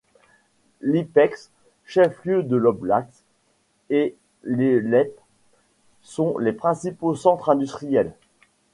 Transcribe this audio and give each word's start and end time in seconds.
Lipetsk, 0.81 1.51
chef-lieu 1.85 2.41
de 2.41 2.55
l’oblast, 2.55 3.23
et 3.91 4.15
Ielets, 4.45 5.13
sont 6.01 6.39
les 6.39 6.53
principaux 6.53 7.13
centres 7.13 7.49
industriels. 7.49 8.15